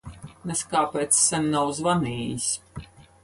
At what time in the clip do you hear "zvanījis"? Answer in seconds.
1.81-2.51